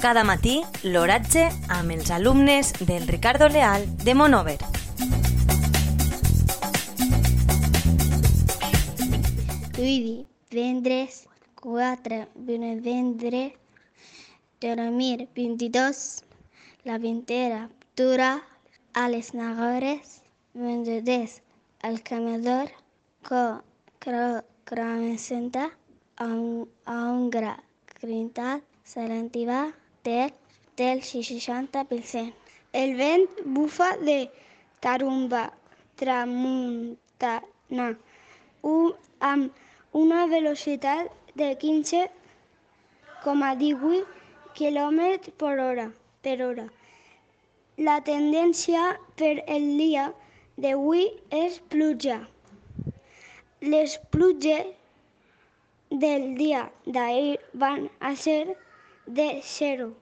Cada 0.00 0.22
matí, 0.24 0.62
l'oratge 0.82 1.42
amb 1.68 1.92
els 1.92 2.08
alumnes 2.10 2.70
del 2.88 3.02
Ricardo 3.04 3.50
Leal 3.52 3.82
de 4.00 4.14
Monover. 4.16 4.56
Divendres 9.76 11.26
4, 11.60 12.20
vendre, 12.34 13.42
dormir 14.62 15.28
22, 15.36 16.24
la 16.84 16.98
temperatura 16.98 18.30
a 18.94 19.08
les 19.10 19.34
nagores, 19.34 20.22
vendredes 20.54 21.42
al 21.82 22.00
camedor, 22.02 22.72
co, 23.28 23.60
cro, 23.98 24.40
cromesenta, 24.64 25.68
a 26.16 26.24
un, 26.24 26.70
a 26.86 27.04
un 27.12 27.28
gra, 27.28 27.62
crintat, 28.00 28.64
selentiva, 28.82 29.74
del, 30.04 30.32
del 30.76 31.02
60%. 31.02 32.32
El 32.72 32.94
vent 32.96 33.28
bufa 33.44 33.96
de 33.98 34.30
tarumba, 34.80 35.52
tramuntana, 35.96 37.98
un, 38.62 38.94
amb 39.20 39.50
una 39.92 40.26
velocitat 40.26 41.10
de 41.34 41.58
15,18 41.58 44.06
km 44.54 45.00
per 45.42 45.58
hora, 45.58 45.92
per 46.22 46.42
hora. 46.46 46.68
La 47.78 48.00
tendència 48.04 48.98
per 49.16 49.42
el 49.46 49.76
dia 49.78 50.12
d'avui 50.60 51.06
és 51.42 51.60
pluja. 51.72 52.28
Les 53.60 53.98
pluges 54.14 54.66
del 55.90 56.36
dia 56.38 56.70
d'ahir 56.86 57.38
van 57.52 57.90
a 58.00 58.14
ser 58.16 58.56
de 59.10 59.40
0 59.42 59.96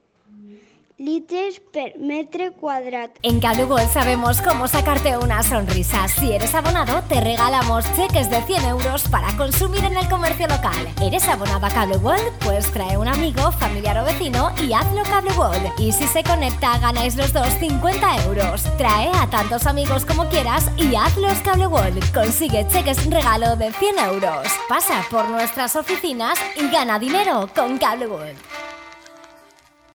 litros 0.99 1.61
per 1.73 1.97
metro 1.97 2.53
cuadrado. 2.55 3.13
En 3.23 3.39
Cable 3.41 3.65
World 3.65 3.89
sabemos 3.93 4.43
cómo 4.43 4.67
sacarte 4.67 5.17
una 5.17 5.43
sonrisa. 5.45 6.09
Si 6.09 6.33
eres 6.33 6.55
abonado, 6.55 7.03
te 7.09 7.21
regalamos 7.21 7.85
cheques 7.95 8.29
de 8.29 8.43
100 8.43 8.65
euros 8.65 9.09
para 9.09 9.35
consumir 9.37 9.85
en 9.85 9.97
el 9.97 10.09
comercio 10.09 10.49
local. 10.49 10.93
¿Eres 11.01 11.29
abonado 11.29 11.65
a 11.65 11.71
Cable? 11.71 11.99
Pues 12.45 12.71
trae 12.73 12.97
un 12.97 13.07
amigo, 13.07 13.53
familiar 13.53 13.97
o 13.99 14.05
vecino 14.05 14.53
y 14.61 14.73
hazlo 14.73 15.05
Cable. 15.05 15.73
Y 15.79 15.93
si 15.93 16.05
se 16.09 16.25
conecta, 16.25 16.79
ganáis 16.79 17.15
los 17.15 17.33
dos 17.33 17.49
50 17.61 18.25
euros. 18.25 18.65
Trae 18.77 19.11
a 19.15 19.31
tantos 19.31 19.67
amigos 19.67 20.05
como 20.05 20.29
quieras 20.29 20.69
y 20.77 20.97
hazlos 20.97 21.39
Cable. 21.45 22.01
Consigue 22.13 22.67
cheques 22.69 23.09
regalo 23.09 23.55
de 23.55 23.73
100 23.73 23.99
euros. 24.01 24.49
Pasa 24.69 25.05
por 25.11 25.29
nuestras 25.29 25.77
oficinas 25.77 26.39
y 26.57 26.69
gana 26.71 26.99
dinero 26.99 27.49
con 27.55 27.79
Cable 27.79 28.09
World. 28.09 28.58